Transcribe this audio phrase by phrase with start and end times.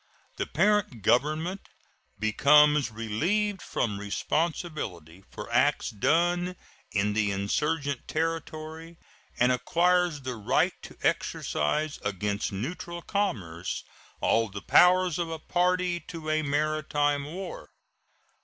[0.37, 1.61] The parent Government
[2.17, 6.55] becomes relieved from responsibility for acts done
[6.91, 8.97] in the insurgent territory,
[9.39, 13.83] and acquires the right to exercise against neutral commerce
[14.21, 17.69] all the powers of a party to a maritime war.